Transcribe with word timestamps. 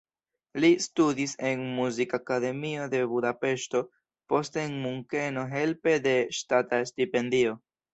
Li 0.63 0.69
studis 0.85 1.35
en 1.49 1.61
la 1.65 1.67
Muzikakademio 1.81 2.89
de 2.95 3.03
Budapeŝto, 3.13 3.85
poste 4.35 4.67
en 4.67 4.77
Munkeno 4.91 5.49
helpe 5.57 5.99
de 6.11 6.19
ŝtata 6.43 6.87
stipendio. 6.95 7.59